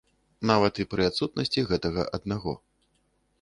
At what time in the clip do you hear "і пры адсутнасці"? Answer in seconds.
0.83-1.65